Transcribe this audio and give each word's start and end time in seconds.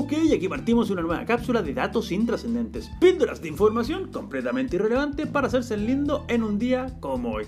Ok, 0.00 0.12
aquí 0.32 0.48
partimos 0.48 0.90
una 0.90 1.02
nueva 1.02 1.24
cápsula 1.24 1.60
de 1.60 1.74
datos 1.74 2.12
intrascendentes. 2.12 2.88
Píldoras 3.00 3.42
de 3.42 3.48
información 3.48 4.12
completamente 4.12 4.76
irrelevante 4.76 5.26
para 5.26 5.48
hacerse 5.48 5.76
lindo 5.76 6.24
en 6.28 6.44
un 6.44 6.56
día 6.56 6.86
como 7.00 7.32
hoy. 7.32 7.46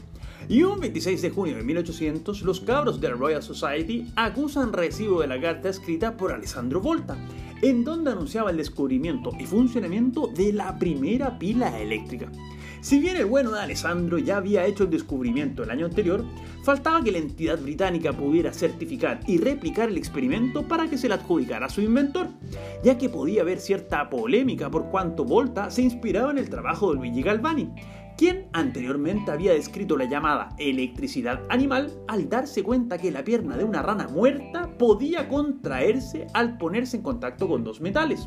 Y 0.49 0.65
un 0.65 0.81
26 0.81 1.23
de 1.23 1.31
junio 1.31 1.55
de 1.55 1.63
1800, 1.63 2.43
los 2.43 2.61
cabros 2.61 3.01
de 3.01 3.09
la 3.09 3.15
Royal 3.15 3.45
Society 3.45 4.09
acusan 4.17 4.73
recibo 4.73 5.21
de 5.21 5.29
la 5.29 5.41
carta 5.41 5.69
escrita 5.69 6.17
por 6.17 6.33
Alessandro 6.33 6.81
Volta, 6.81 7.17
en 7.63 7.85
donde 7.85 8.11
anunciaba 8.11 8.51
el 8.51 8.57
descubrimiento 8.57 9.31
y 9.39 9.47
funcionamiento 9.47 10.27
de 10.27 10.53
la 10.53 10.77
primera 10.77 11.39
pila 11.39 11.79
eléctrica. 11.81 12.33
Si 12.81 12.99
bien 12.99 13.17
el 13.19 13.27
bueno 13.27 13.51
de 13.51 13.61
Alessandro 13.61 14.17
ya 14.17 14.39
había 14.39 14.65
hecho 14.65 14.85
el 14.85 14.91
descubrimiento 14.91 15.63
el 15.63 15.71
año 15.71 15.85
anterior, 15.85 16.25
faltaba 16.65 17.03
que 17.03 17.13
la 17.13 17.19
entidad 17.19 17.59
británica 17.59 18.15
pudiera 18.15 18.55
certificar 18.55 19.21
y 19.27 19.37
replicar 19.37 19.91
el 19.91 19.99
experimento 19.99 20.67
para 20.67 20.89
que 20.89 20.97
se 20.97 21.07
le 21.07 21.15
adjudicara 21.15 21.67
a 21.67 21.71
su 21.71 21.83
inventor, 21.83 22.29
ya 22.83 22.97
que 22.97 23.11
podía 23.11 23.43
haber 23.43 23.61
cierta 23.61 24.09
polémica 24.09 24.71
por 24.71 24.87
cuanto 24.91 25.27
Volta 25.27 25.71
se 25.71 25.83
inspiraba 25.83 26.31
en 26.31 26.39
el 26.39 26.49
trabajo 26.49 26.91
de 26.91 26.97
Luigi 26.97 27.23
Galvani, 27.23 27.69
quien 28.17 28.49
anteriormente 28.55 29.31
había 29.31 29.53
descrito 29.53 29.99
la 29.99 30.07
llamada 30.07 30.49
electricidad 30.59 31.43
animal 31.51 31.93
al 32.09 32.31
darse 32.31 32.63
cuenta 32.63 32.97
que 32.97 33.11
la 33.11 33.25
pierna 33.25 33.59
de 33.59 33.65
una 33.65 33.83
rana 33.83 34.09
muerta 34.09 34.71
podía 34.79 35.29
contraerse 35.29 36.27
al 36.33 36.57
ponerse 36.57 36.97
en 36.97 37.03
contacto 37.03 37.47
con 37.47 37.63
dos 37.63 37.83
metales. 37.83 38.27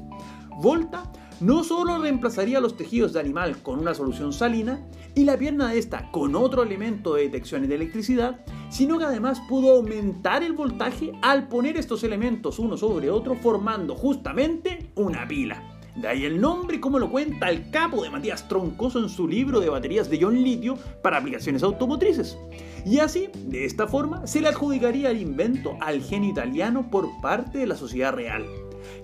Volta 0.62 1.12
no 1.44 1.66
solo 1.66 1.98
reemplazaría 1.98 2.62
los 2.62 2.78
tejidos 2.78 3.12
de 3.12 3.20
animal 3.20 3.58
con 3.62 3.78
una 3.78 3.94
solución 3.94 4.32
salina 4.32 4.80
y 5.14 5.26
la 5.26 5.38
pierna 5.38 5.68
de 5.68 5.78
esta 5.78 6.10
con 6.10 6.38
otro 6.38 6.64
elemento 6.64 7.16
de 7.16 7.24
detección 7.24 7.68
de 7.68 7.76
electricidad, 7.76 8.40
sino 8.70 8.98
que 8.98 9.04
además 9.04 9.42
pudo 9.50 9.76
aumentar 9.76 10.42
el 10.42 10.54
voltaje 10.54 11.12
al 11.22 11.50
poner 11.50 11.76
estos 11.76 12.06
elementos 12.06 12.60
uno 12.60 12.78
sobre 12.78 13.10
otro 13.10 13.36
formando 13.36 13.94
justamente 13.94 14.90
una 14.96 15.28
pila. 15.28 15.62
De 15.98 16.08
ahí 16.08 16.24
el 16.24 16.40
nombre, 16.40 16.80
como 16.80 16.98
lo 16.98 17.12
cuenta 17.12 17.50
el 17.50 17.70
capo 17.70 18.02
de 18.02 18.10
Matías 18.10 18.48
Troncoso 18.48 19.00
en 19.00 19.10
su 19.10 19.28
libro 19.28 19.60
de 19.60 19.68
baterías 19.68 20.10
de 20.10 20.18
ion 20.18 20.42
litio 20.42 20.78
para 21.04 21.18
aplicaciones 21.18 21.62
automotrices. 21.62 22.38
Y 22.86 23.00
así, 23.00 23.30
de 23.46 23.66
esta 23.66 23.88
forma, 23.88 24.28
se 24.28 24.42
le 24.42 24.50
adjudicaría 24.50 25.12
el 25.12 25.22
invento 25.22 25.78
al 25.80 26.02
genio 26.02 26.32
italiano 26.32 26.90
por 26.90 27.10
parte 27.22 27.60
de 27.60 27.68
la 27.68 27.76
sociedad 27.76 28.14
real 28.14 28.46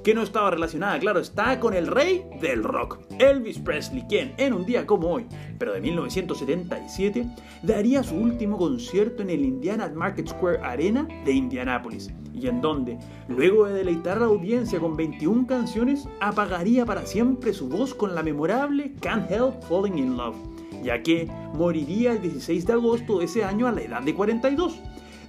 que 0.03 0.13
no 0.13 0.23
estaba 0.23 0.51
relacionada, 0.51 0.99
claro 0.99 1.19
está, 1.19 1.59
con 1.59 1.73
el 1.73 1.87
rey 1.87 2.23
del 2.41 2.63
rock, 2.63 2.99
Elvis 3.19 3.59
Presley, 3.59 4.03
quien 4.07 4.33
en 4.37 4.53
un 4.53 4.65
día 4.65 4.85
como 4.85 5.09
hoy, 5.09 5.25
pero 5.57 5.73
de 5.73 5.81
1977, 5.81 7.25
daría 7.63 8.03
su 8.03 8.15
último 8.15 8.57
concierto 8.57 9.23
en 9.23 9.29
el 9.29 9.43
Indiana 9.43 9.91
Market 9.93 10.27
Square 10.27 10.59
Arena 10.63 11.07
de 11.25 11.33
Indianápolis, 11.33 12.11
y 12.33 12.47
en 12.47 12.61
donde, 12.61 12.97
luego 13.27 13.65
de 13.65 13.73
deleitar 13.73 14.17
a 14.17 14.21
la 14.21 14.25
audiencia 14.27 14.79
con 14.79 14.95
21 14.95 15.47
canciones, 15.47 16.07
apagaría 16.21 16.85
para 16.85 17.05
siempre 17.05 17.53
su 17.53 17.67
voz 17.67 17.93
con 17.93 18.15
la 18.15 18.23
memorable 18.23 18.93
Can't 19.01 19.29
Help 19.29 19.61
Falling 19.63 19.97
in 19.97 20.17
Love, 20.17 20.37
ya 20.83 21.03
que 21.03 21.27
moriría 21.53 22.13
el 22.13 22.21
16 22.21 22.65
de 22.65 22.73
agosto 22.73 23.19
de 23.19 23.25
ese 23.25 23.43
año 23.43 23.67
a 23.67 23.71
la 23.71 23.81
edad 23.81 24.01
de 24.01 24.13
42, 24.13 24.79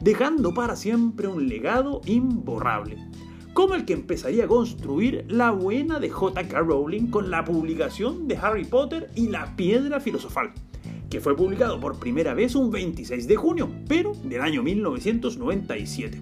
dejando 0.00 0.54
para 0.54 0.76
siempre 0.76 1.28
un 1.28 1.48
legado 1.48 2.00
imborrable 2.06 2.98
como 3.52 3.74
el 3.74 3.84
que 3.84 3.92
empezaría 3.92 4.44
a 4.44 4.48
construir 4.48 5.24
la 5.28 5.50
buena 5.50 5.98
de 5.98 6.08
J.K. 6.08 6.60
Rowling 6.60 7.08
con 7.08 7.30
la 7.30 7.44
publicación 7.44 8.28
de 8.28 8.36
Harry 8.36 8.64
Potter 8.64 9.10
y 9.14 9.28
la 9.28 9.56
Piedra 9.56 10.00
Filosofal, 10.00 10.52
que 11.10 11.20
fue 11.20 11.36
publicado 11.36 11.80
por 11.80 11.98
primera 11.98 12.34
vez 12.34 12.54
un 12.54 12.70
26 12.70 13.26
de 13.26 13.36
junio, 13.36 13.68
pero 13.88 14.12
del 14.24 14.40
año 14.40 14.62
1997. 14.62 16.20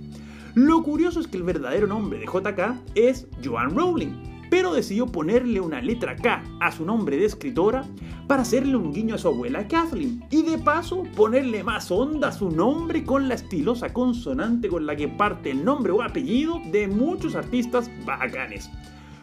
Lo 0.54 0.82
curioso 0.82 1.20
es 1.20 1.28
que 1.28 1.36
el 1.36 1.42
verdadero 1.42 1.86
nombre 1.86 2.18
de 2.18 2.26
JK 2.26 2.80
es 2.94 3.26
Joan 3.44 3.76
Rowling, 3.76 4.37
pero 4.50 4.72
decidió 4.72 5.06
ponerle 5.06 5.60
una 5.60 5.80
letra 5.80 6.16
K 6.16 6.42
a 6.60 6.72
su 6.72 6.84
nombre 6.84 7.16
de 7.16 7.26
escritora 7.26 7.84
para 8.26 8.42
hacerle 8.42 8.76
un 8.76 8.92
guiño 8.92 9.14
a 9.14 9.18
su 9.18 9.28
abuela 9.28 9.66
Kathleen 9.66 10.24
y 10.30 10.42
de 10.42 10.58
paso 10.58 11.04
ponerle 11.16 11.64
más 11.64 11.90
onda 11.90 12.28
a 12.28 12.32
su 12.32 12.50
nombre 12.50 13.04
con 13.04 13.28
la 13.28 13.34
estilosa 13.34 13.92
consonante 13.92 14.68
con 14.68 14.86
la 14.86 14.96
que 14.96 15.08
parte 15.08 15.50
el 15.50 15.64
nombre 15.64 15.92
o 15.92 16.02
apellido 16.02 16.60
de 16.70 16.88
muchos 16.88 17.34
artistas 17.34 17.90
bacanes, 18.04 18.70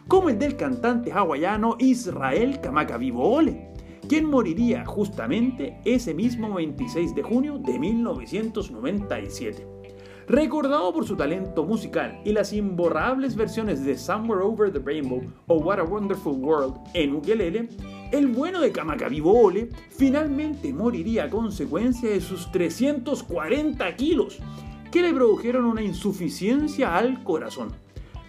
como 0.08 0.28
el 0.28 0.38
del 0.38 0.56
cantante 0.56 1.12
hawaiano 1.12 1.76
Israel 1.78 2.60
Kamakawiwo'ole, 2.60 3.74
quien 4.08 4.24
moriría 4.26 4.84
justamente 4.84 5.78
ese 5.84 6.14
mismo 6.14 6.52
26 6.54 7.14
de 7.14 7.22
junio 7.22 7.58
de 7.58 7.78
1997. 7.78 9.75
Recordado 10.28 10.92
por 10.92 11.06
su 11.06 11.14
talento 11.14 11.62
musical 11.64 12.20
y 12.24 12.32
las 12.32 12.52
imborrables 12.52 13.36
versiones 13.36 13.84
de 13.84 13.96
Somewhere 13.96 14.42
Over 14.42 14.72
the 14.72 14.80
Rainbow 14.80 15.22
o 15.46 15.58
What 15.58 15.78
a 15.78 15.84
Wonderful 15.84 16.34
World 16.42 16.80
en 16.94 17.14
ukelele, 17.14 17.68
el 18.10 18.26
bueno 18.26 18.60
de 18.60 18.72
Kamakawiwo'ole 18.72 19.68
finalmente 19.90 20.72
moriría 20.72 21.24
a 21.24 21.30
consecuencia 21.30 22.10
de 22.10 22.20
sus 22.20 22.50
340 22.50 23.94
kilos, 23.94 24.40
que 24.90 25.02
le 25.02 25.14
produjeron 25.14 25.64
una 25.64 25.82
insuficiencia 25.82 26.96
al 26.96 27.22
corazón, 27.22 27.68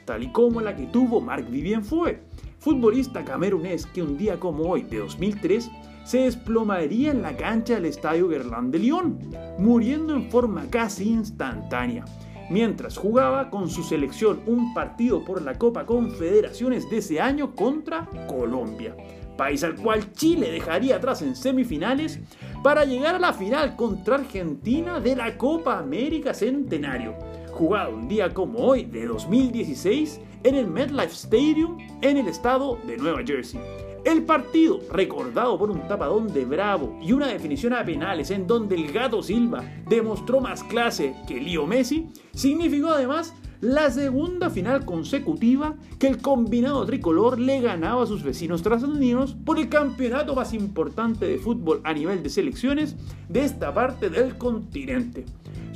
tal 0.06 0.22
y 0.22 0.32
como 0.32 0.62
la 0.62 0.76
que 0.76 0.86
tuvo 0.86 1.20
Mark 1.20 1.50
Vivien 1.50 1.84
Foe, 1.84 2.20
futbolista 2.60 3.24
camerunés 3.24 3.86
que 3.86 4.02
un 4.02 4.18
día 4.18 4.40
como 4.40 4.64
hoy 4.64 4.84
de 4.84 5.00
2003 5.00 5.70
se 6.08 6.20
desplomaría 6.20 7.12
en 7.12 7.22
la 7.22 7.36
cancha 7.36 7.76
del 7.76 7.86
Estadio 7.86 8.30
Guerlain 8.30 8.72
de 8.72 8.80
Lyon, 8.80 9.20
muriendo 9.58 10.14
en 10.14 10.32
forma 10.32 10.66
casi 10.70 11.10
instantánea, 11.10 12.06
mientras 12.50 12.98
jugaba 12.98 13.50
con 13.50 13.70
su 13.70 13.84
selección 13.84 14.42
un 14.46 14.74
partido 14.74 15.26
por 15.26 15.42
la 15.42 15.58
Copa 15.58 15.86
Confederaciones 15.86 16.90
de 16.90 17.00
ese 17.00 17.20
año 17.20 17.54
contra 17.56 18.10
Colombia, 18.28 18.96
país 19.36 19.66
al 19.66 19.76
cual 19.76 20.14
Chile 20.14 20.50
dejaría 20.50 20.96
atrás 20.96 21.22
en 21.22 21.36
semifinales 21.36 22.22
para 22.64 22.86
llegar 22.86 23.16
a 23.16 23.20
la 23.20 23.34
final 23.34 23.76
contra 23.76 24.16
Argentina 24.16 25.02
de 25.02 25.16
la 25.16 25.38
Copa 25.38 25.78
América 25.78 26.34
Centenario, 26.34 27.16
jugado 27.58 27.96
un 27.96 28.08
día 28.08 28.32
como 28.36 28.60
hoy 28.60 28.86
de 28.86 29.08
2016 29.08 30.22
en 30.44 30.54
el 30.54 30.68
MetLife 30.68 31.08
Stadium 31.08 31.80
en 32.02 32.18
el 32.18 32.28
estado 32.28 32.78
de 32.86 32.98
Nueva 32.98 33.24
Jersey. 33.26 33.60
El 34.06 34.24
partido, 34.24 34.80
recordado 34.92 35.58
por 35.58 35.72
un 35.72 35.88
tapadón 35.88 36.32
de 36.32 36.46
Bravo 36.46 37.00
y 37.02 37.14
una 37.14 37.28
definición 37.28 37.74
a 37.74 37.84
penales 37.84 38.30
en 38.30 38.46
donde 38.46 38.76
el 38.76 38.92
gato 38.92 39.24
Silva 39.24 39.64
demostró 39.90 40.40
más 40.40 40.64
clase 40.64 41.16
que 41.28 41.42
Leo 41.42 41.66
Messi, 41.66 42.10
significó 42.32 42.90
además 42.90 43.34
la 43.60 43.90
segunda 43.90 44.52
final 44.52 44.86
consecutiva 44.86 45.78
que 45.98 46.08
el 46.08 46.20
combinado 46.20 46.86
tricolor 46.86 47.40
le 47.40 47.60
ganaba 47.60 48.04
a 48.04 48.08
sus 48.08 48.22
vecinos 48.22 48.62
trasandinos 48.62 49.34
por 49.34 49.58
el 49.58 49.68
campeonato 49.68 50.36
más 50.36 50.54
importante 50.54 51.26
de 51.26 51.40
fútbol 51.40 51.82
a 51.84 51.92
nivel 51.92 52.22
de 52.22 52.30
selecciones 52.30 52.96
de 53.28 53.44
esta 53.44 53.74
parte 53.74 54.12
del 54.12 54.38
continente. 54.38 55.26